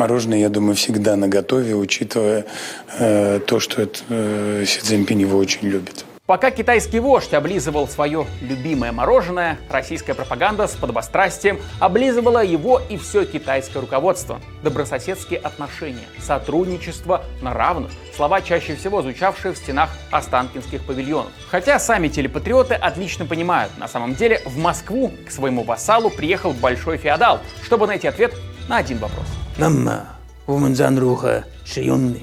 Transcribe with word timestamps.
мороженое, 0.00 0.38
я 0.38 0.48
думаю, 0.48 0.74
всегда 0.74 1.16
на 1.16 1.28
готове, 1.28 1.74
учитывая 1.74 2.46
э, 2.98 3.40
то, 3.46 3.60
что 3.60 3.82
это, 3.82 4.00
э, 4.08 4.64
Си 4.66 4.80
Цзиньпинь 4.80 5.20
его 5.20 5.38
очень 5.38 5.68
любит. 5.68 6.04
Пока 6.30 6.52
китайский 6.52 7.00
вождь 7.00 7.34
облизывал 7.34 7.88
свое 7.88 8.24
любимое 8.40 8.92
мороженое, 8.92 9.58
российская 9.68 10.14
пропаганда 10.14 10.68
с 10.68 10.76
подобострастием 10.76 11.58
облизывала 11.80 12.44
его 12.44 12.80
и 12.88 12.96
все 12.96 13.24
китайское 13.24 13.80
руководство. 13.80 14.40
Добрососедские 14.62 15.40
отношения, 15.40 16.06
сотрудничество 16.20 17.24
на 17.42 17.52
равных, 17.52 17.90
слова 18.14 18.42
чаще 18.42 18.76
всего 18.76 19.02
звучавшие 19.02 19.54
в 19.54 19.56
стенах 19.56 19.90
Останкинских 20.12 20.84
павильонов. 20.84 21.32
Хотя 21.50 21.80
сами 21.80 22.06
телепатриоты 22.06 22.74
отлично 22.74 23.26
понимают, 23.26 23.72
на 23.76 23.88
самом 23.88 24.14
деле 24.14 24.40
в 24.46 24.56
Москву 24.56 25.12
к 25.26 25.32
своему 25.32 25.64
вассалу 25.64 26.10
приехал 26.10 26.52
большой 26.52 26.96
феодал, 26.96 27.40
чтобы 27.64 27.88
найти 27.88 28.06
ответ 28.06 28.32
на 28.68 28.76
один 28.76 28.98
вопрос. 28.98 29.26
لما 29.60 30.06
هو 30.48 30.58
من 30.58 30.74
زان 30.74 30.98
روخه 30.98 31.44
شيوني 31.64 32.20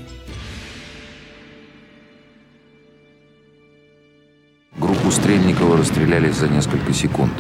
Группу 4.80 5.12
Стрельникова 5.12 5.78
расстреляли 5.78 6.32
за 6.32 6.48
несколько 6.48 6.94
секунд. 6.94 7.34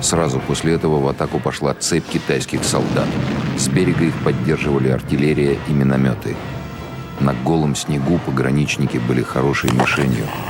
Сразу 0.00 0.40
после 0.40 0.74
этого 0.74 1.00
в 1.00 1.08
атаку 1.08 1.38
пошла 1.38 1.74
цепь 1.74 2.06
китайских 2.06 2.64
солдат. 2.64 3.08
С 3.56 3.68
берега 3.68 4.04
их 4.04 4.14
поддерживали 4.24 4.88
артиллерия 4.88 5.58
и 5.68 5.72
минометы. 5.72 6.36
На 7.20 7.32
голом 7.34 7.74
снегу 7.76 8.18
пограничники 8.26 8.98
были 8.98 9.22
хорошей 9.22 9.70
мишенью– 9.72 10.26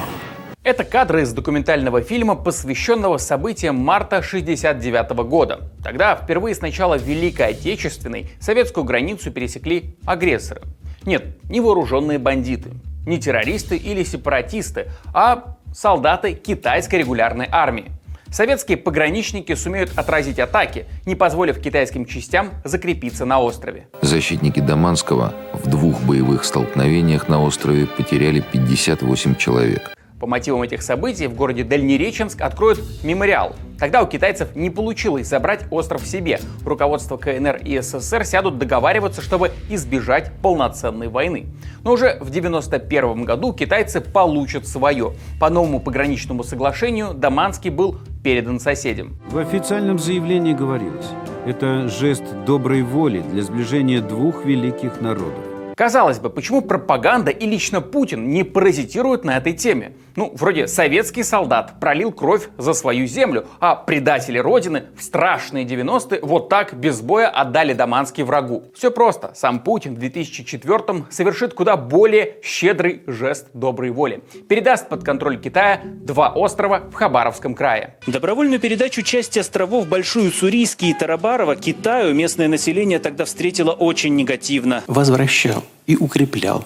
это 0.69 0.85
кадры 0.85 1.23
из 1.23 1.33
документального 1.33 2.03
фильма, 2.03 2.35
посвященного 2.35 3.17
событиям 3.17 3.77
марта 3.77 4.19
1969 4.19 5.27
года. 5.27 5.61
Тогда 5.83 6.15
впервые 6.15 6.55
с 6.55 6.61
начала 6.61 6.99
Великой 6.99 7.53
Отечественной 7.53 8.29
советскую 8.39 8.85
границу 8.85 9.31
пересекли 9.31 9.97
агрессоры. 10.05 10.61
Нет, 11.07 11.25
не 11.49 11.63
вооруженные 11.63 12.19
бандиты, 12.19 12.69
не 13.07 13.19
террористы 13.19 13.79
или 13.79 14.05
сепаратисты, 14.05 14.89
а 15.15 15.57
солдаты 15.73 16.35
китайской 16.35 16.97
регулярной 16.97 17.49
армии. 17.51 17.87
Советские 18.31 18.77
пограничники 18.77 19.55
сумеют 19.55 19.93
отразить 19.97 20.39
атаки, 20.39 20.85
не 21.07 21.15
позволив 21.15 21.59
китайским 21.63 22.05
частям 22.05 22.51
закрепиться 22.63 23.25
на 23.25 23.41
острове. 23.41 23.89
Защитники 24.03 24.61
Даманского 24.61 25.33
в 25.55 25.67
двух 25.67 26.03
боевых 26.03 26.45
столкновениях 26.45 27.27
на 27.27 27.43
острове 27.43 27.87
потеряли 27.87 28.45
58 28.53 29.37
человек. 29.37 29.95
По 30.21 30.27
мотивам 30.27 30.63
этих 30.63 30.83
событий 30.83 31.29
в 31.29 31.35
городе 31.35 31.63
Дальнереченск 31.63 32.41
откроют 32.41 32.81
мемориал. 33.05 33.55
Тогда 33.79 34.03
у 34.03 34.09
китайцев 34.09 34.57
не 34.57 34.69
получилось 34.69 35.29
забрать 35.29 35.67
остров 35.71 36.05
себе. 36.05 36.41
Руководство 36.65 37.17
КНР 37.17 37.61
и 37.65 37.79
СССР 37.81 38.25
сядут 38.25 38.59
договариваться, 38.59 39.23
чтобы 39.23 39.53
избежать 39.71 40.33
полноценной 40.43 41.07
войны. 41.07 41.47
Но 41.85 41.93
уже 41.93 42.19
в 42.19 42.31
1991 42.31 43.25
году 43.25 43.53
китайцы 43.53 44.01
получат 44.01 44.67
свое. 44.67 45.13
По 45.39 45.51
новому 45.51 45.79
пограничному 45.79 46.43
соглашению 46.43 47.15
Даманский 47.15 47.71
был 47.71 47.99
передан 48.25 48.59
соседям. 48.59 49.17
В 49.31 49.39
официальном 49.39 50.01
заявлении 50.01 50.53
говорилось, 50.53 51.07
это 51.47 51.87
жест 51.89 52.25
доброй 52.45 52.83
воли 52.83 53.21
для 53.21 53.43
сближения 53.43 54.01
двух 54.01 54.45
великих 54.45 55.01
народов. 55.01 55.45
Казалось 55.79 56.19
бы, 56.19 56.29
почему 56.29 56.61
пропаганда 56.61 57.31
и 57.31 57.47
лично 57.47 57.81
Путин 57.81 58.31
не 58.31 58.43
паразитируют 58.43 59.25
на 59.25 59.37
этой 59.37 59.53
теме? 59.53 59.93
Ну, 60.19 60.33
вроде 60.35 60.67
советский 60.67 61.23
солдат 61.23 61.79
пролил 61.79 62.11
кровь 62.11 62.49
за 62.59 62.73
свою 62.73 63.07
землю, 63.07 63.47
а 63.61 63.77
предатели 63.77 64.37
Родины 64.39 64.87
в 64.99 65.03
страшные 65.05 65.65
90-е 65.65 66.19
вот 66.23 66.49
так 66.49 66.75
без 66.75 67.01
боя 67.01 67.29
отдали 67.29 67.73
Даманский 67.73 68.25
врагу. 68.25 68.65
Все 68.75 68.91
просто. 68.91 69.31
Сам 69.37 69.61
Путин 69.61 69.95
в 69.95 70.01
2004-м 70.01 71.07
совершит 71.09 71.55
куда 71.55 71.77
более 71.77 72.39
щедрый 72.43 73.03
жест 73.07 73.47
доброй 73.55 73.91
воли. 73.91 74.25
Передаст 74.49 74.89
под 74.89 75.05
контроль 75.05 75.39
Китая 75.39 75.83
два 75.85 76.31
острова 76.31 76.81
в 76.91 76.95
Хабаровском 76.95 77.55
крае. 77.55 77.95
Добровольную 78.09 78.59
передачу 78.59 79.03
части 79.03 79.39
островов 79.39 79.87
Большую 79.87 80.33
Сурийский 80.33 80.91
и 80.91 80.95
Тарабарова 80.95 81.55
Китаю 81.55 82.13
местное 82.13 82.49
население 82.49 82.99
тогда 82.99 83.25
встретило 83.25 83.71
очень 83.71 84.17
негативно. 84.17 84.83
Возвращал 84.89 85.63
и 85.87 85.95
укреплял. 85.95 86.65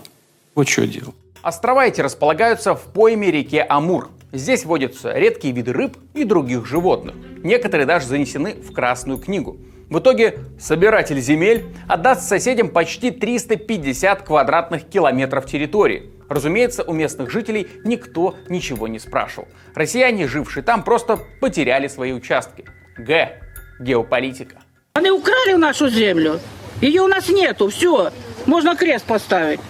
Вот 0.55 0.71
что 0.71 0.87
делал. 0.87 1.13
Острова 1.43 1.89
эти 1.89 2.01
располагаются 2.01 2.77
в 2.77 2.85
пойме 2.93 3.33
реке 3.33 3.63
Амур. 3.63 4.11
Здесь 4.31 4.65
водятся 4.65 5.13
редкие 5.13 5.53
виды 5.53 5.73
рыб 5.73 5.97
и 6.15 6.23
других 6.23 6.67
животных. 6.67 7.17
Некоторые 7.43 7.85
даже 7.85 8.07
занесены 8.07 8.55
в 8.55 8.73
Красную 8.73 9.19
книгу. 9.19 9.57
В 9.91 9.99
итоге 9.99 10.39
собиратель 10.61 11.19
земель 11.21 11.67
отдаст 11.89 12.29
соседям 12.29 12.69
почти 12.69 13.11
350 13.11 14.23
квадратных 14.23 14.89
километров 14.89 15.47
территории. 15.47 16.13
Разумеется, 16.29 16.85
у 16.85 16.93
местных 16.93 17.31
жителей 17.31 17.67
никто 17.85 18.37
ничего 18.49 18.87
не 18.87 19.01
спрашивал. 19.01 19.49
Россияне, 19.75 20.29
жившие 20.29 20.63
там, 20.63 20.85
просто 20.85 21.19
потеряли 21.41 21.89
свои 21.89 22.13
участки. 22.13 22.65
Г. 22.97 23.41
Геополитика. 23.81 24.63
Они 24.95 25.11
украли 25.11 25.55
нашу 25.55 25.89
землю. 25.89 26.39
Ее 26.81 27.03
у 27.03 27.09
нас 27.09 27.29
нету, 27.29 27.69
все. 27.69 28.13
Можно 28.47 28.77
крест 28.77 29.05
поставить. 29.05 29.61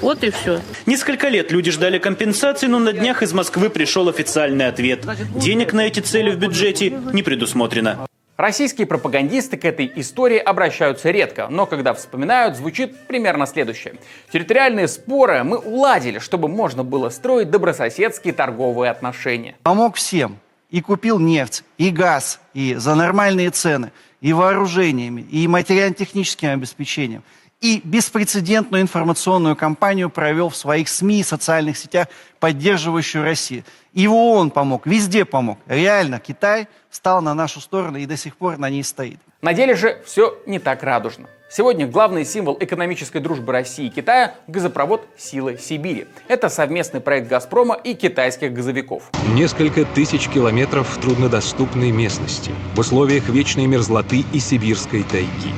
Вот 0.00 0.22
и 0.24 0.30
все. 0.30 0.60
Несколько 0.86 1.28
лет 1.28 1.52
люди 1.52 1.70
ждали 1.70 1.98
компенсации, 1.98 2.66
но 2.66 2.78
на 2.78 2.92
днях 2.92 3.22
из 3.22 3.32
Москвы 3.32 3.70
пришел 3.70 4.08
официальный 4.08 4.68
ответ. 4.68 5.06
Денег 5.36 5.72
на 5.72 5.86
эти 5.86 6.00
цели 6.00 6.30
в 6.30 6.38
бюджете 6.38 6.90
не 6.90 7.22
предусмотрено. 7.22 8.06
Российские 8.36 8.88
пропагандисты 8.88 9.56
к 9.56 9.64
этой 9.64 9.90
истории 9.94 10.38
обращаются 10.38 11.12
редко, 11.12 11.46
но 11.48 11.66
когда 11.66 11.94
вспоминают, 11.94 12.56
звучит 12.56 13.06
примерно 13.06 13.46
следующее. 13.46 13.94
Территориальные 14.32 14.88
споры 14.88 15.44
мы 15.44 15.58
уладили, 15.58 16.18
чтобы 16.18 16.48
можно 16.48 16.82
было 16.82 17.10
строить 17.10 17.50
добрососедские 17.50 18.34
торговые 18.34 18.90
отношения. 18.90 19.54
Помог 19.62 19.94
всем. 19.96 20.38
И 20.70 20.80
купил 20.80 21.20
нефть, 21.20 21.62
и 21.78 21.90
газ, 21.90 22.40
и 22.52 22.74
за 22.74 22.96
нормальные 22.96 23.50
цены, 23.50 23.92
и 24.20 24.32
вооружениями, 24.32 25.20
и 25.20 25.46
материально-техническим 25.46 26.48
обеспечением. 26.48 27.22
И 27.64 27.80
беспрецедентную 27.82 28.82
информационную 28.82 29.56
кампанию 29.56 30.10
провел 30.10 30.50
в 30.50 30.56
своих 30.56 30.86
СМИ 30.86 31.20
и 31.20 31.22
социальных 31.22 31.78
сетях, 31.78 32.08
поддерживающую 32.38 33.24
Россию. 33.24 33.64
И 33.94 34.06
в 34.06 34.12
ООН 34.12 34.50
помог, 34.50 34.86
везде 34.86 35.24
помог. 35.24 35.58
Реально, 35.66 36.20
Китай 36.20 36.68
встал 36.90 37.22
на 37.22 37.32
нашу 37.32 37.62
сторону 37.62 37.96
и 37.96 38.04
до 38.04 38.18
сих 38.18 38.36
пор 38.36 38.58
на 38.58 38.68
ней 38.68 38.84
стоит. 38.84 39.18
На 39.40 39.54
деле 39.54 39.76
же 39.76 39.98
все 40.04 40.36
не 40.44 40.58
так 40.58 40.82
радужно. 40.82 41.26
Сегодня 41.50 41.86
главный 41.86 42.26
символ 42.26 42.58
экономической 42.60 43.20
дружбы 43.20 43.50
России 43.50 43.86
и 43.86 43.88
Китая– 43.88 44.34
газопровод 44.46 45.08
«Силы 45.16 45.56
Сибири». 45.56 46.06
Это 46.28 46.50
совместный 46.50 47.00
проект 47.00 47.28
«Газпрома» 47.28 47.76
и 47.76 47.94
китайских 47.94 48.52
газовиков. 48.52 49.04
Несколько 49.32 49.86
тысяч 49.86 50.28
километров 50.28 50.98
труднодоступной 51.00 51.92
местности 51.92 52.50
в 52.74 52.80
условиях 52.80 53.30
вечной 53.30 53.64
мерзлоты 53.64 54.22
и 54.34 54.38
сибирской 54.38 55.02
тайги. 55.02 55.54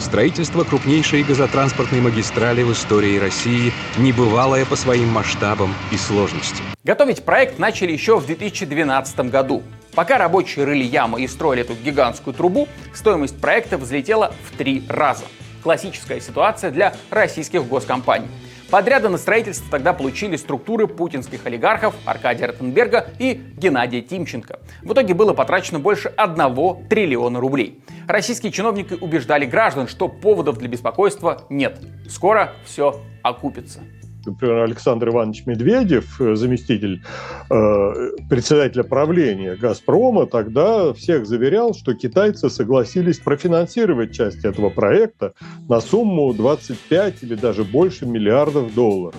Строительство 0.00 0.62
крупнейшей 0.62 1.24
газотранспортной 1.24 2.00
магистрали 2.00 2.62
в 2.62 2.72
истории 2.72 3.18
России 3.18 3.72
небывалое 3.98 4.64
по 4.64 4.76
своим 4.76 5.08
масштабам 5.08 5.74
и 5.90 5.96
сложности. 5.96 6.62
Готовить 6.84 7.24
проект 7.24 7.58
начали 7.58 7.92
еще 7.92 8.18
в 8.18 8.26
2012 8.26 9.20
году. 9.30 9.62
Пока 9.94 10.16
рабочие 10.16 10.64
рыли 10.64 10.84
ямы 10.84 11.22
и 11.22 11.26
строили 11.26 11.62
эту 11.62 11.74
гигантскую 11.74 12.32
трубу, 12.32 12.68
стоимость 12.94 13.40
проекта 13.40 13.76
взлетела 13.76 14.32
в 14.48 14.56
три 14.56 14.84
раза. 14.88 15.24
Классическая 15.64 16.20
ситуация 16.20 16.70
для 16.70 16.94
российских 17.10 17.66
госкомпаний. 17.66 18.28
Подряды 18.70 19.08
на 19.08 19.16
строительство 19.16 19.66
тогда 19.70 19.94
получили 19.94 20.36
структуры 20.36 20.86
путинских 20.86 21.46
олигархов 21.46 21.94
Аркадия 22.04 22.48
Ротенберга 22.48 23.08
и 23.18 23.40
Геннадия 23.56 24.02
Тимченко. 24.02 24.60
В 24.82 24.92
итоге 24.92 25.14
было 25.14 25.32
потрачено 25.32 25.78
больше 25.78 26.12
1 26.14 26.88
триллиона 26.88 27.40
рублей. 27.40 27.82
Российские 28.06 28.52
чиновники 28.52 28.92
убеждали 28.92 29.46
граждан, 29.46 29.88
что 29.88 30.08
поводов 30.08 30.58
для 30.58 30.68
беспокойства 30.68 31.46
нет. 31.48 31.80
Скоро 32.10 32.52
все 32.66 33.00
окупится 33.22 33.80
например, 34.26 34.58
Александр 34.58 35.08
Иванович 35.08 35.46
Медведев, 35.46 36.20
э, 36.20 36.34
заместитель 36.34 37.02
э, 37.50 38.10
председателя 38.28 38.82
правления 38.82 39.56
«Газпрома», 39.56 40.26
тогда 40.26 40.92
всех 40.92 41.26
заверял, 41.26 41.74
что 41.74 41.94
китайцы 41.94 42.50
согласились 42.50 43.18
профинансировать 43.18 44.14
часть 44.14 44.44
этого 44.44 44.70
проекта 44.70 45.34
на 45.68 45.80
сумму 45.80 46.32
25 46.34 47.22
или 47.22 47.34
даже 47.34 47.64
больше 47.64 48.06
миллиардов 48.06 48.74
долларов. 48.74 49.16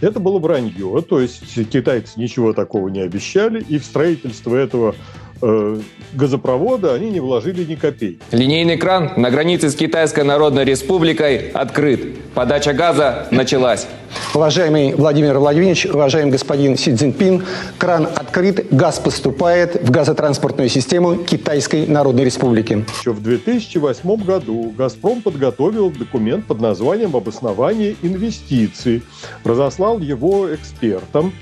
Это 0.00 0.20
было 0.20 0.38
вранье, 0.38 1.02
то 1.08 1.20
есть 1.20 1.70
китайцы 1.70 2.18
ничего 2.18 2.52
такого 2.52 2.88
не 2.88 3.00
обещали, 3.00 3.60
и 3.60 3.78
в 3.78 3.84
строительство 3.84 4.56
этого 4.56 4.94
газопровода 6.12 6.94
они 6.94 7.10
не 7.10 7.20
вложили 7.20 7.64
ни 7.64 7.74
копейки. 7.74 8.20
Линейный 8.32 8.76
кран 8.76 9.12
на 9.16 9.30
границе 9.30 9.70
с 9.70 9.74
Китайской 9.74 10.24
Народной 10.24 10.64
Республикой 10.64 11.50
открыт. 11.50 12.16
Подача 12.34 12.72
газа 12.72 13.26
началась. 13.30 13.86
Уважаемый 14.34 14.94
Владимир 14.94 15.38
Владимирович, 15.38 15.86
уважаемый 15.86 16.32
господин 16.32 16.76
Си 16.76 16.94
Цзиньпин, 16.94 17.44
кран 17.78 18.06
открыт, 18.06 18.66
газ 18.70 18.98
поступает 18.98 19.82
в 19.82 19.90
газотранспортную 19.90 20.68
систему 20.68 21.16
Китайской 21.16 21.86
Народной 21.86 22.24
Республики. 22.24 22.84
Еще 23.00 23.12
в 23.12 23.22
2008 23.22 24.24
году 24.24 24.72
«Газпром» 24.76 25.22
подготовил 25.22 25.90
документ 25.90 26.46
под 26.46 26.60
названием 26.60 27.16
«Обоснование 27.16 27.96
инвестиций», 28.02 29.02
разослал 29.44 29.98
его 29.98 30.52
экспертам. 30.54 31.32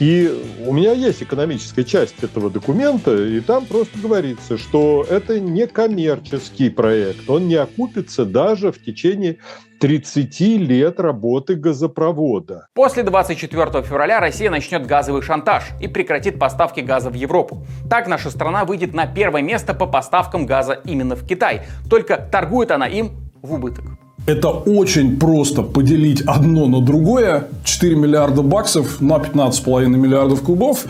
И 0.00 0.30
у 0.66 0.72
меня 0.72 0.92
есть 0.92 1.22
экономическая 1.22 1.84
часть 1.84 2.22
этого 2.22 2.50
документа, 2.50 3.14
и 3.14 3.40
там 3.46 3.66
просто 3.66 3.98
говорится, 3.98 4.58
что 4.58 5.06
это 5.08 5.38
не 5.40 5.66
коммерческий 5.66 6.70
проект, 6.70 7.28
он 7.28 7.48
не 7.48 7.56
окупится 7.56 8.24
даже 8.24 8.72
в 8.72 8.82
течение 8.82 9.38
30 9.80 10.40
лет 10.40 10.98
работы 10.98 11.56
газопровода. 11.56 12.68
После 12.74 13.02
24 13.02 13.82
февраля 13.82 14.20
Россия 14.20 14.50
начнет 14.50 14.86
газовый 14.86 15.22
шантаж 15.22 15.64
и 15.80 15.88
прекратит 15.88 16.38
поставки 16.38 16.80
газа 16.80 17.10
в 17.10 17.14
Европу. 17.14 17.66
Так 17.90 18.06
наша 18.06 18.30
страна 18.30 18.64
выйдет 18.64 18.94
на 18.94 19.06
первое 19.06 19.42
место 19.42 19.74
по 19.74 19.86
поставкам 19.86 20.46
газа 20.46 20.80
именно 20.84 21.16
в 21.16 21.26
Китай. 21.26 21.62
Только 21.90 22.16
торгует 22.16 22.70
она 22.70 22.86
им 22.86 23.12
в 23.42 23.52
убыток. 23.52 23.84
Это 24.26 24.48
очень 24.48 25.18
просто 25.18 25.62
поделить 25.62 26.22
одно 26.22 26.66
на 26.66 26.80
другое. 26.80 27.48
4 27.64 27.94
миллиарда 27.94 28.40
баксов 28.40 29.02
на 29.02 29.18
15,5 29.18 29.86
миллиардов 29.88 30.40
кубов. 30.40 30.86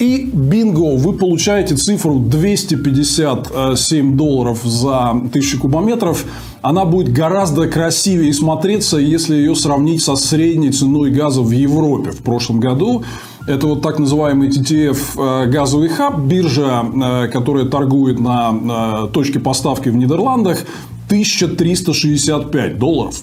И 0.00 0.30
бинго, 0.32 0.96
вы 0.96 1.12
получаете 1.12 1.76
цифру 1.76 2.18
257 2.20 4.16
долларов 4.16 4.62
за 4.64 5.10
1000 5.10 5.58
кубометров. 5.58 6.24
Она 6.62 6.86
будет 6.86 7.12
гораздо 7.12 7.68
красивее 7.68 8.32
смотреться, 8.32 8.96
если 8.96 9.36
ее 9.36 9.54
сравнить 9.54 10.02
со 10.02 10.16
средней 10.16 10.70
ценой 10.72 11.10
газа 11.10 11.42
в 11.42 11.50
Европе 11.50 12.12
в 12.12 12.22
прошлом 12.22 12.60
году. 12.60 13.04
Это 13.46 13.66
вот 13.66 13.82
так 13.82 13.98
называемый 13.98 14.48
TTF 14.48 14.98
э, 15.18 15.50
газовый 15.50 15.90
хаб, 15.90 16.18
биржа, 16.20 16.82
э, 16.82 17.28
которая 17.28 17.66
торгует 17.66 18.18
на 18.20 19.04
э, 19.04 19.08
точке 19.12 19.38
поставки 19.38 19.90
в 19.90 19.96
Нидерландах. 19.96 20.60
1365 21.08 22.78
долларов. 22.78 23.22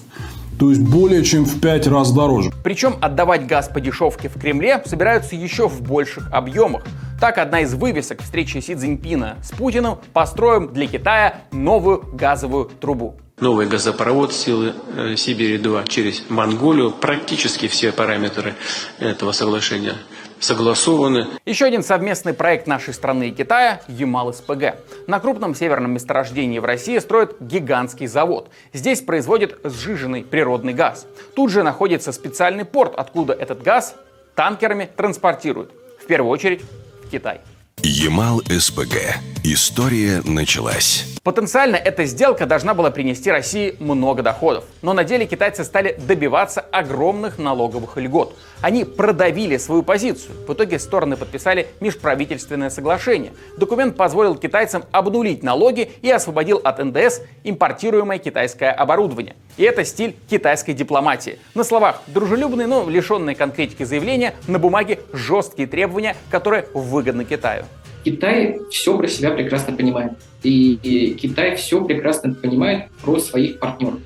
То 0.58 0.70
есть 0.70 0.82
более 0.82 1.22
чем 1.24 1.44
в 1.44 1.60
пять 1.60 1.86
раз 1.86 2.12
дороже. 2.12 2.50
Причем 2.64 2.96
отдавать 3.00 3.46
газ 3.46 3.68
по 3.68 3.80
дешевке 3.80 4.28
в 4.28 4.40
Кремле 4.40 4.82
собираются 4.84 5.36
еще 5.36 5.68
в 5.68 5.82
больших 5.82 6.32
объемах. 6.32 6.84
Так, 7.20 7.38
одна 7.38 7.60
из 7.60 7.74
вывесок 7.74 8.22
встречи 8.22 8.58
Си 8.58 8.74
Цзиньпина 8.74 9.36
с 9.42 9.52
Путиным 9.52 9.98
«Построим 10.12 10.72
для 10.72 10.86
Китая 10.86 11.42
новую 11.52 12.02
газовую 12.12 12.66
трубу». 12.80 13.16
Новый 13.40 13.66
газопровод 13.66 14.32
силы 14.32 14.74
э, 14.96 15.14
Сибири-2 15.14 15.88
через 15.88 16.28
Монголию. 16.28 16.90
Практически 16.90 17.68
все 17.68 17.92
параметры 17.92 18.56
этого 18.98 19.30
соглашения 19.30 19.94
согласованы. 20.40 21.26
Еще 21.46 21.64
один 21.64 21.84
совместный 21.84 22.34
проект 22.34 22.66
нашей 22.66 22.94
страны 22.94 23.28
и 23.28 23.30
Китая– 23.30 23.80
Ямал-СПГ. 23.88 24.76
На 25.06 25.20
крупном 25.20 25.54
северном 25.54 25.92
месторождении 25.92 26.58
в 26.58 26.64
России 26.64 26.98
строят 26.98 27.36
гигантский 27.40 28.08
завод. 28.08 28.50
Здесь 28.72 29.02
производят 29.02 29.58
сжиженный 29.62 30.24
природный 30.24 30.74
газ. 30.74 31.06
Тут 31.36 31.50
же 31.50 31.62
находится 31.62 32.10
специальный 32.10 32.64
порт, 32.64 32.94
откуда 32.96 33.34
этот 33.34 33.62
газ 33.62 33.94
танкерами 34.34 34.90
транспортируют. 34.96 35.70
В 36.02 36.06
первую 36.06 36.30
очередь 36.30 36.62
в 37.04 37.10
Китай. 37.10 37.40
Ямал-СПГ. 37.82 39.20
История 39.44 40.22
началась. 40.24 41.17
Потенциально 41.22 41.76
эта 41.76 42.04
сделка 42.04 42.46
должна 42.46 42.74
была 42.74 42.90
принести 42.90 43.30
России 43.30 43.76
много 43.80 44.22
доходов. 44.22 44.64
Но 44.82 44.92
на 44.92 45.04
деле 45.04 45.26
китайцы 45.26 45.64
стали 45.64 45.96
добиваться 45.98 46.60
огромных 46.60 47.38
налоговых 47.38 47.96
льгот. 47.96 48.36
Они 48.60 48.84
продавили 48.84 49.56
свою 49.56 49.82
позицию. 49.82 50.34
В 50.46 50.52
итоге 50.52 50.78
стороны 50.78 51.16
подписали 51.16 51.68
межправительственное 51.80 52.70
соглашение. 52.70 53.32
Документ 53.56 53.96
позволил 53.96 54.36
китайцам 54.36 54.84
обнулить 54.90 55.42
налоги 55.42 55.90
и 56.02 56.10
освободил 56.10 56.60
от 56.62 56.78
НДС 56.78 57.20
импортируемое 57.44 58.18
китайское 58.18 58.72
оборудование. 58.72 59.36
И 59.56 59.64
это 59.64 59.84
стиль 59.84 60.16
китайской 60.30 60.72
дипломатии. 60.72 61.38
На 61.54 61.64
словах 61.64 62.02
дружелюбные, 62.06 62.66
но 62.66 62.88
лишенные 62.88 63.34
конкретики 63.34 63.82
заявления, 63.82 64.34
на 64.46 64.58
бумаге 64.58 65.00
жесткие 65.12 65.68
требования, 65.68 66.16
которые 66.30 66.66
выгодны 66.74 67.24
Китаю. 67.24 67.64
Китай 68.08 68.58
все 68.70 68.96
про 68.96 69.06
себя 69.06 69.30
прекрасно 69.30 69.76
понимает. 69.76 70.12
И, 70.42 70.78
и 70.82 71.14
Китай 71.14 71.56
все 71.56 71.84
прекрасно 71.84 72.32
понимает 72.32 72.86
про 73.02 73.18
своих 73.18 73.58
партнеров. 73.58 74.00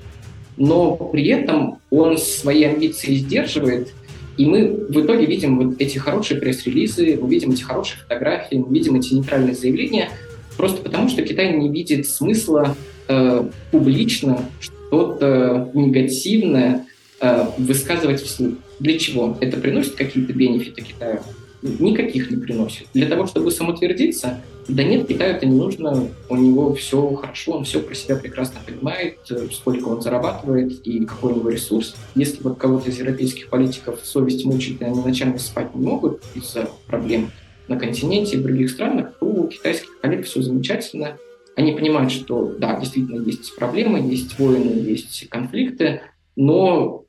Но 0.57 0.95
при 0.95 1.27
этом 1.27 1.79
он 1.89 2.17
свои 2.17 2.63
амбиции 2.63 3.15
сдерживает, 3.15 3.93
и 4.37 4.45
мы 4.45 4.67
в 4.89 4.99
итоге 4.99 5.25
видим 5.25 5.57
вот 5.57 5.75
эти 5.79 5.97
хорошие 5.97 6.39
пресс-релизы, 6.39 7.17
мы 7.21 7.29
видим 7.29 7.51
эти 7.51 7.63
хорошие 7.63 7.99
фотографии, 7.99 8.55
мы 8.55 8.73
видим 8.73 8.95
эти 8.95 9.13
нейтральные 9.13 9.55
заявления, 9.55 10.09
просто 10.57 10.81
потому 10.81 11.07
что 11.07 11.21
Китай 11.21 11.55
не 11.55 11.69
видит 11.69 12.07
смысла 12.07 12.75
э, 13.07 13.49
публично 13.71 14.49
что-то 14.59 15.71
негативное 15.73 16.85
э, 17.21 17.45
высказывать 17.57 18.21
вслух. 18.21 18.55
Для 18.79 18.99
чего? 18.99 19.37
Это 19.39 19.57
приносит 19.57 19.95
какие-то 19.95 20.33
бенефиты 20.33 20.81
Китаю? 20.81 21.21
Никаких 21.63 22.29
не 22.29 22.37
приносит. 22.37 22.87
Для 22.93 23.07
того, 23.07 23.25
чтобы 23.25 23.51
самоутвердиться, 23.51 24.41
да 24.67 24.83
нет, 24.83 25.07
Китаю 25.07 25.35
это 25.35 25.45
не 25.45 25.57
нужно, 25.57 26.09
у 26.29 26.35
него 26.35 26.73
все 26.75 27.13
хорошо, 27.15 27.53
он 27.53 27.63
все 27.63 27.81
про 27.81 27.95
себя 27.95 28.15
прекрасно 28.15 28.59
понимает, 28.65 29.19
сколько 29.51 29.87
он 29.87 30.01
зарабатывает 30.01 30.85
и 30.85 31.05
какой 31.05 31.33
у 31.33 31.35
него 31.37 31.49
ресурс. 31.49 31.95
Если 32.15 32.41
вот 32.43 32.57
кого-то 32.57 32.89
из 32.89 32.99
европейских 32.99 33.49
политиков 33.49 33.99
совесть 34.03 34.45
мучает, 34.45 34.81
и 34.81 34.85
они 34.85 35.01
ночами 35.01 35.37
спать 35.37 35.73
не 35.75 35.85
могут 35.85 36.21
из-за 36.35 36.69
проблем 36.87 37.31
на 37.67 37.77
континенте 37.77 38.35
и 38.35 38.39
в 38.39 38.43
других 38.43 38.69
странах, 38.69 39.13
то 39.19 39.25
у 39.25 39.47
китайских 39.47 39.99
коллег 40.01 40.25
все 40.25 40.41
замечательно. 40.41 41.17
Они 41.55 41.71
понимают, 41.71 42.11
что 42.11 42.55
да, 42.57 42.79
действительно 42.79 43.23
есть 43.25 43.55
проблемы, 43.55 43.99
есть 43.99 44.37
войны, 44.39 44.71
есть 44.79 45.29
конфликты, 45.29 46.01
но 46.35 47.05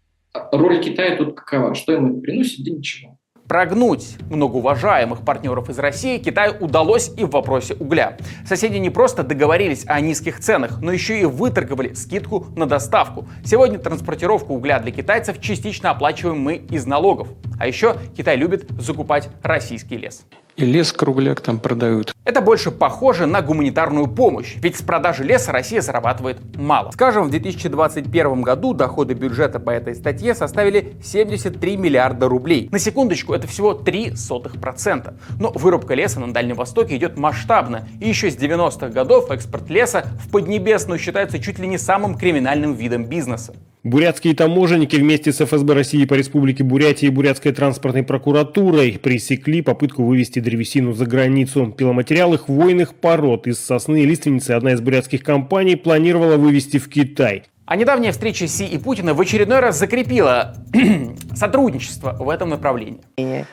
роль 0.53 0.83
Китая 0.83 1.17
тут 1.17 1.35
какова? 1.35 1.75
Что 1.75 1.93
ему 1.93 2.13
это 2.13 2.21
приносит? 2.21 2.65
Да 2.65 2.71
ничего. 2.71 3.19
Прогнуть 3.49 4.17
многоуважаемых 4.31 5.21
партнеров 5.21 5.69
из 5.69 5.79
России 5.79 6.17
Китаю 6.17 6.55
удалось 6.61 7.13
и 7.15 7.25
в 7.25 7.31
вопросе 7.31 7.75
угля. 7.75 8.17
Соседи 8.47 8.79
не 8.79 8.89
просто 8.89 9.23
договорились 9.23 9.85
о 9.87 10.01
низких 10.01 10.41
ценах, 10.41 10.81
но 10.81 10.91
еще 10.91 11.21
и 11.21 11.27
выторговали 11.27 11.93
скидку 11.93 12.47
на 12.57 12.65
доставку. 12.65 13.29
Сегодня 13.45 13.79
транспортировку 13.79 14.55
угля 14.55 14.79
для 14.79 14.93
китайцев 14.93 15.41
частично 15.43 15.91
оплачиваем 15.91 16.41
мы 16.41 16.57
из 16.57 16.87
налогов. 16.87 17.29
А 17.61 17.67
еще 17.67 17.97
Китай 18.17 18.37
любит 18.37 18.71
закупать 18.79 19.29
российский 19.43 19.99
лес. 19.99 20.25
И 20.57 20.65
лес 20.65 20.93
кругляк 20.93 21.41
там 21.41 21.59
продают. 21.59 22.15
Это 22.25 22.41
больше 22.41 22.71
похоже 22.71 23.27
на 23.27 23.43
гуманитарную 23.43 24.07
помощь, 24.07 24.55
ведь 24.59 24.77
с 24.77 24.83
продажи 24.83 25.25
леса 25.25 25.51
Россия 25.51 25.81
зарабатывает 25.81 26.39
мало. 26.57 26.93
Скажем, 26.93 27.25
в 27.25 27.31
2021 27.31 28.43
году 28.43 28.73
доходы 28.73 29.15
бюджета 29.15 29.59
по 29.59 29.71
этой 29.71 29.97
статье 29.97 30.33
составили 30.33 30.97
73 31.03 31.77
миллиарда 31.77 32.29
рублей. 32.29 32.69
На 32.71 32.79
секундочку, 32.79 33.35
это 33.35 33.49
всего 33.49 33.73
0,03%. 33.73 35.15
Но 35.41 35.51
вырубка 35.51 35.95
леса 35.95 36.21
на 36.21 36.33
Дальнем 36.33 36.55
Востоке 36.55 36.97
идет 36.97 37.17
масштабно, 37.17 37.89
и 38.01 38.09
еще 38.09 38.31
с 38.31 38.37
90-х 38.37 38.91
годов 38.91 39.33
экспорт 39.33 39.69
леса 39.71 40.07
в 40.25 40.31
Поднебесную 40.31 41.01
считается 41.01 41.41
чуть 41.41 41.59
ли 41.59 41.67
не 41.67 41.79
самым 41.79 42.17
криминальным 42.17 42.75
видом 42.75 43.07
бизнеса. 43.07 43.55
Бурятские 43.85 44.35
таможенники 44.35 44.97
вместе 44.97 45.31
с 45.31 45.45
ФСБ 45.45 45.75
России 45.75 46.07
по 46.07 46.15
Республике 46.15 46.65
Бурятия 46.65 47.09
и 47.09 47.13
Бурятской 47.13 47.53
транспортной 47.53 48.03
прокуратурой 48.03 48.93
пресекли 48.93 49.61
попытку 49.61 50.05
вывести 50.05 50.39
древесину 50.39 50.95
за 50.95 51.05
границу. 51.05 51.67
Пиломатериалы 51.67 52.39
хвойных 52.39 52.95
пород 52.95 53.47
из 53.47 53.59
сосны 53.59 54.01
и 54.03 54.07
лиственницы 54.07 54.53
одна 54.53 54.73
из 54.73 54.81
бурятских 54.81 55.23
компаний 55.23 55.77
планировала 55.77 56.39
вывести 56.39 56.79
в 56.79 56.89
Китай. 56.89 57.43
А 57.67 57.77
недавняя 57.77 58.13
встреча 58.13 58.47
Си 58.47 58.67
и 58.67 58.77
Путина 58.77 59.15
в 59.15 59.21
очередной 59.23 59.61
раз 59.61 59.79
закрепила 59.79 60.55
сотрудничество 61.35 62.15
в 62.19 62.29
этом 62.29 62.51
направлении. 62.51 63.01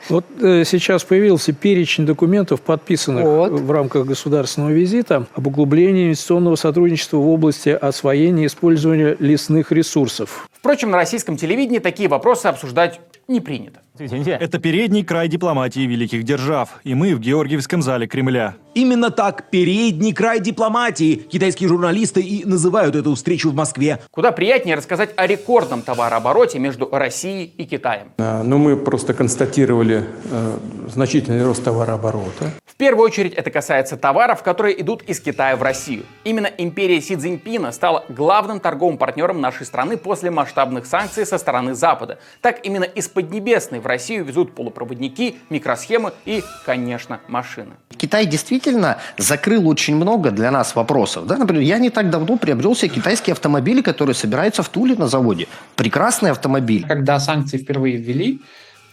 Вот 0.10 0.26
э, 0.42 0.66
сейчас 0.66 1.06
появился 1.06 1.54
перечень 1.54 2.06
документов, 2.06 2.60
подписанных 2.62 3.24
вот. 3.24 3.52
в 3.52 3.72
рамках 3.72 4.06
государственного 4.06 4.72
визита 4.72 5.28
об 5.34 5.48
углублении 5.48 6.08
инвестиционного 6.08 6.58
сотрудничества 6.58 7.18
в 7.18 7.30
области 7.30 7.70
освоения 7.70 8.44
и 8.44 8.48
использования 8.48 9.16
лесных 9.20 9.72
ресурсов. 9.72 10.50
Впрочем, 10.52 10.92
на 10.92 10.98
российском 10.98 11.38
телевидении 11.38 11.80
такие 11.80 12.10
вопросы 12.10 12.48
обсуждать 12.48 13.00
не 13.30 13.40
принято. 13.40 13.80
Это 14.02 14.58
передний 14.60 15.04
край 15.04 15.28
дипломатии 15.28 15.82
великих 15.82 16.24
держав, 16.24 16.80
и 16.84 16.96
мы 16.96 17.16
в 17.16 17.20
Георгиевском 17.20 17.82
зале 17.82 18.08
Кремля. 18.08 18.56
Именно 18.74 19.12
так, 19.12 19.50
передний 19.50 20.14
край 20.14 20.40
дипломатии. 20.40 21.16
Китайские 21.16 21.68
журналисты 21.70 22.22
и 22.22 22.46
называют 22.46 22.96
эту 22.96 23.16
встречу 23.16 23.52
в 23.52 23.54
Москве. 23.54 24.00
Куда 24.12 24.32
приятнее 24.32 24.76
рассказать 24.76 25.12
о 25.18 25.28
рекордном 25.28 25.82
товарообороте 25.82 26.58
между 26.58 26.90
Россией 26.90 27.54
и 27.58 27.66
Китаем. 27.66 28.08
Ну, 28.18 28.58
мы 28.58 28.78
просто 28.78 29.14
констатировали 29.14 30.06
э, 30.32 30.58
значительный 30.88 31.44
рост 31.44 31.64
товарооборота. 31.64 32.52
В 32.66 32.76
первую 32.76 33.06
очередь 33.06 33.34
это 33.34 33.52
касается 33.52 33.98
товаров, 33.98 34.42
которые 34.42 34.82
идут 34.82 35.04
из 35.04 35.20
Китая 35.20 35.56
в 35.58 35.62
Россию. 35.62 36.04
Именно 36.24 36.50
империя 36.58 37.02
Си 37.02 37.18
Цзиньпина 37.18 37.72
стала 37.74 38.06
главным 38.08 38.60
торговым 38.60 38.98
партнером 38.98 39.42
нашей 39.42 39.66
страны 39.66 39.98
после 39.98 40.32
масштабных 40.32 40.86
санкций 40.86 41.26
со 41.26 41.38
стороны 41.38 41.76
Запада. 41.76 42.20
Так 42.42 42.66
именно 42.66 42.86
из 42.86 43.10
Поднебесной 43.10 43.82
в 43.82 43.86
Россию 43.92 44.24
везут 44.24 44.56
полупроводники, 44.56 45.36
микросхемы 45.50 46.14
и, 46.26 46.44
конечно, 46.66 47.20
машины. 47.28 47.72
Китай 47.98 48.26
действительно 48.26 48.98
закрыл 49.18 49.68
очень 49.68 49.98
много 49.98 50.32
для 50.32 50.50
нас 50.50 50.76
вопросов. 50.76 51.28
Да? 51.28 51.38
Например, 51.38 51.62
я 51.62 51.78
не 51.78 51.90
так 51.90 52.10
давно 52.10 52.38
приобрел 52.38 52.74
себе 52.74 52.90
китайские 52.90 53.34
автомобили, 53.34 53.82
которые 53.82 54.16
собираются 54.16 54.64
в 54.64 54.70
Туле 54.70 54.96
на 54.96 55.08
заводе. 55.08 55.48
Прекрасный 55.76 56.32
автомобиль. 56.32 56.86
Когда 56.88 57.20
санкции 57.20 57.58
впервые 57.58 57.98
ввели, 57.98 58.40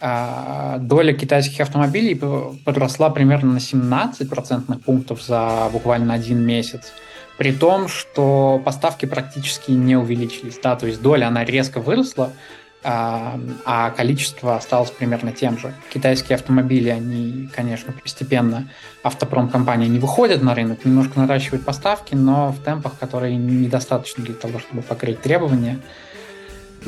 а, 0.01 0.77
доля 0.79 1.13
китайских 1.13 1.61
автомобилей 1.61 2.15
подросла 2.65 3.09
примерно 3.09 3.53
на 3.53 3.59
17 3.61 4.29
процентных 4.29 4.81
пунктов 4.81 5.21
за 5.23 5.69
буквально 5.71 6.13
один 6.13 6.45
месяц. 6.45 6.91
При 7.37 7.53
том, 7.53 7.87
что 7.87 8.61
поставки 8.65 9.05
практически 9.05 9.71
не 9.71 9.95
увеличились. 9.95 10.59
Да, 10.61 10.75
то 10.75 10.87
есть 10.87 11.01
доля, 11.01 11.27
она 11.27 11.45
резко 11.45 11.79
выросла, 11.79 12.33
а, 12.81 13.89
количество 13.91 14.55
осталось 14.55 14.91
примерно 14.91 15.33
тем 15.33 15.57
же. 15.57 15.73
Китайские 15.89 16.35
автомобили, 16.35 16.89
они, 16.89 17.49
конечно, 17.53 17.91
постепенно 17.91 18.69
автопром 19.03 19.49
компании 19.49 19.87
не 19.87 19.99
выходят 19.99 20.41
на 20.41 20.55
рынок, 20.55 20.85
немножко 20.85 21.19
наращивают 21.19 21.65
поставки, 21.65 22.15
но 22.15 22.51
в 22.51 22.63
темпах, 22.63 22.97
которые 22.97 23.35
недостаточно 23.35 24.23
для 24.23 24.33
того, 24.33 24.59
чтобы 24.59 24.81
покрыть 24.81 25.21
требования. 25.21 25.79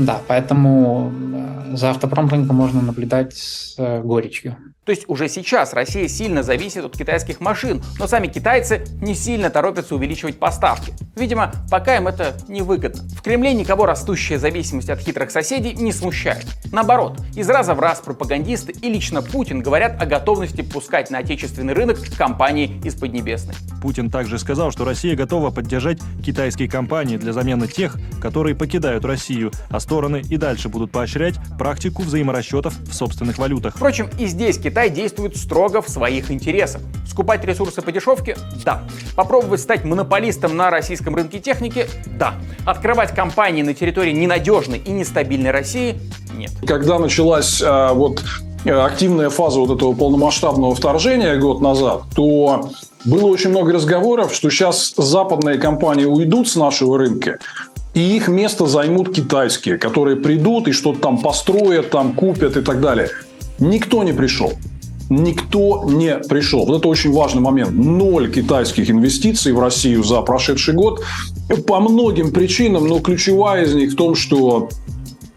Да, 0.06 0.20
поэтому 0.28 1.12
э, 1.34 1.76
за 1.76 1.92
автопром 1.92 2.28
рынком 2.28 2.56
можно 2.56 2.82
наблюдать 2.82 3.36
с 3.36 3.76
э, 3.78 4.02
горечью. 4.02 4.58
То 4.84 4.90
есть 4.92 5.04
уже 5.08 5.30
сейчас 5.30 5.74
Россия 5.74 6.08
сильно 6.08 6.42
зависит 6.42 6.84
от 6.84 6.98
китайских 6.98 7.40
машин, 7.40 7.84
но 8.00 8.08
сами 8.08 8.26
китайцы 8.26 8.84
не 9.00 9.14
сильно 9.14 9.52
торопятся 9.52 9.94
увеличивать 9.94 10.40
поставки. 10.40 10.94
Видимо, 11.16 11.52
пока 11.70 11.98
им 11.98 12.08
это 12.08 12.34
не 12.48 12.64
выгодно. 12.64 13.04
В 13.16 13.22
Кремле 13.22 13.54
никого 13.54 13.86
растущая 13.86 14.40
зависимость 14.40 14.90
от 14.90 15.00
хитрых 15.00 15.30
соседей 15.30 15.74
не 15.76 15.92
смущает. 15.92 16.48
Наоборот, 16.72 17.20
из 17.36 17.48
раза 17.48 17.76
в 17.76 17.80
раз 17.80 18.00
пропагандисты 18.00 18.72
и 18.72 18.90
лично 18.90 19.22
Путин 19.22 19.62
говорят 19.62 20.02
о 20.02 20.08
готовности 20.08 20.62
пускать 20.62 21.12
на 21.12 21.20
отечественный 21.20 21.74
рынок 21.74 22.00
компании 22.18 22.82
из 22.84 22.96
Поднебесной. 22.96 23.54
Путин 23.84 24.10
также 24.10 24.40
сказал, 24.40 24.72
что 24.72 24.84
Россия 24.84 25.16
готова 25.16 25.52
поддержать 25.52 26.00
китайские 26.26 26.68
компании 26.68 27.18
для 27.18 27.34
замены 27.34 27.68
тех, 27.68 27.98
которые 28.20 28.56
покидают 28.56 29.06
Россию, 29.06 29.52
а 29.70 29.80
стороны 29.92 30.22
и 30.30 30.38
дальше 30.38 30.70
будут 30.70 30.90
поощрять 30.90 31.36
практику 31.60 32.04
взаиморасчетов 32.04 32.74
в 32.80 32.94
собственных 32.94 33.38
валютах. 33.38 33.76
Впрочем, 33.76 34.10
и 34.18 34.26
здесь 34.26 34.58
Китай 34.58 34.90
действует 34.90 35.36
строго 35.36 35.82
в 35.82 35.90
своих 35.90 36.32
интересах. 36.32 36.82
Скупать 37.06 37.44
ресурсы 37.44 37.82
по 37.82 37.92
дешевке? 37.92 38.38
Да. 38.64 38.84
Попробовать 39.18 39.60
стать 39.60 39.84
монополистом 39.84 40.56
на 40.56 40.70
российском 40.70 41.14
рынке 41.14 41.40
техники? 41.40 41.88
Да. 42.18 42.36
Открывать 42.66 43.14
компании 43.14 43.64
на 43.64 43.74
территории 43.74 44.14
ненадежной 44.14 44.78
и 44.78 44.92
нестабильной 44.92 45.52
России? 45.52 46.00
Нет. 46.38 46.52
Когда 46.66 46.98
началась 46.98 47.62
э, 47.62 47.90
вот 47.94 48.24
активная 48.66 49.30
фаза 49.30 49.60
вот 49.60 49.76
этого 49.76 49.92
полномасштабного 49.92 50.74
вторжения 50.74 51.36
год 51.36 51.60
назад, 51.60 52.04
то 52.16 52.70
было 53.04 53.26
очень 53.26 53.50
много 53.50 53.74
разговоров, 53.74 54.34
что 54.34 54.50
сейчас 54.50 54.94
западные 54.96 55.58
компании 55.58 56.06
уйдут 56.06 56.48
с 56.48 56.56
нашего 56.56 56.98
рынка, 56.98 57.40
и 57.94 58.16
их 58.16 58.28
место 58.28 58.68
займут 58.68 59.14
китайские, 59.14 59.78
которые 59.78 60.16
придут 60.16 60.68
и 60.68 60.72
что-то 60.72 61.00
там 61.00 61.18
построят, 61.18 61.90
там 61.90 62.14
купят 62.14 62.56
и 62.56 62.62
так 62.62 62.80
далее. 62.80 63.10
Никто 63.60 64.04
не 64.04 64.14
пришел. 64.14 64.54
Никто 65.10 65.84
не 65.86 66.18
пришел. 66.20 66.66
Вот 66.66 66.80
это 66.80 66.88
очень 66.88 67.12
важный 67.12 67.42
момент. 67.42 67.72
Ноль 67.72 68.32
китайских 68.32 68.90
инвестиций 68.90 69.52
в 69.52 69.60
Россию 69.60 70.04
за 70.04 70.22
прошедший 70.22 70.74
год. 70.74 71.04
По 71.68 71.82
многим 71.82 72.32
причинам, 72.32 72.88
но 72.88 73.00
ключевая 73.00 73.66
из 73.66 73.74
них 73.74 73.92
в 73.92 73.96
том, 73.98 74.16
что 74.16 74.70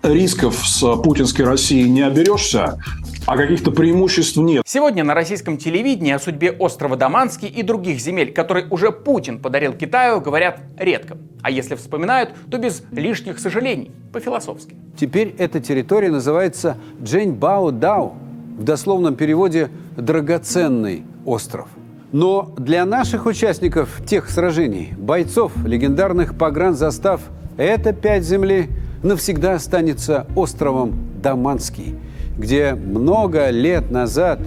рисков 0.05 0.63
с 0.65 0.97
путинской 0.97 1.45
Россией 1.45 1.89
не 1.89 2.03
оберешься, 2.03 2.79
а 3.27 3.37
каких-то 3.37 3.71
преимуществ 3.71 4.37
нет. 4.37 4.63
Сегодня 4.67 5.05
на 5.05 5.15
российском 5.15 5.57
телевидении 5.57 6.13
о 6.13 6.19
судьбе 6.19 6.53
острова 6.53 6.97
Даманский 6.97 7.49
и 7.49 7.63
других 7.63 8.01
земель, 8.01 8.33
которые 8.33 8.67
уже 8.69 8.91
Путин 8.93 9.39
подарил 9.39 9.73
Китаю, 9.73 10.21
говорят 10.21 10.61
редко. 10.79 11.17
А 11.43 11.51
если 11.51 11.75
вспоминают, 11.75 12.31
то 12.51 12.59
без 12.59 12.83
лишних 12.93 13.39
сожалений, 13.39 13.91
по-философски. 14.13 14.75
Теперь 14.99 15.35
эта 15.39 15.61
территория 15.61 16.11
называется 16.11 16.77
Джэньбао 17.03 17.71
Дао, 17.71 18.15
в 18.59 18.63
дословном 18.63 19.17
переводе 19.17 19.69
«драгоценный 19.97 21.03
остров». 21.25 21.69
Но 22.13 22.55
для 22.57 22.85
наших 22.85 23.27
участников 23.27 24.01
тех 24.07 24.31
сражений, 24.31 24.93
бойцов 24.97 25.53
легендарных 25.65 26.39
погранзастав, 26.39 27.21
эта 27.57 27.93
пять 27.93 28.23
земли 28.23 28.69
навсегда 29.03 29.55
останется 29.55 30.27
островом 30.37 30.93
Даманский, 31.21 31.97
где 32.37 32.75
много 32.75 33.51
лет 33.51 33.91
назад 33.91 34.41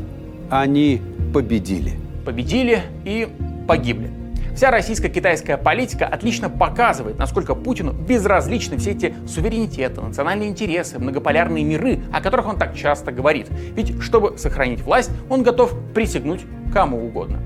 они 0.50 1.02
победили. 1.34 1.94
Победили 2.26 2.82
и 3.06 3.28
погибли. 3.68 4.10
Вся 4.56 4.72
российско-китайская 4.72 5.56
политика 5.56 6.08
отлично 6.08 6.50
показывает, 6.50 7.20
насколько 7.20 7.54
Путину 7.54 7.94
безразличны 7.94 8.78
все 8.78 8.92
эти 8.92 9.14
суверенитеты, 9.28 10.02
национальные 10.02 10.50
интересы, 10.50 10.98
многополярные 10.98 11.64
миры, 11.64 12.00
о 12.12 12.22
которых 12.22 12.48
он 12.48 12.58
так 12.58 12.76
часто 12.76 13.12
говорит. 13.12 13.50
Ведь 13.76 14.02
чтобы 14.02 14.36
сохранить 14.40 14.82
власть, 14.82 15.12
он 15.30 15.44
готов 15.44 15.78
присягнуть 15.94 16.42
кому 16.74 17.06
угодно. 17.06 17.40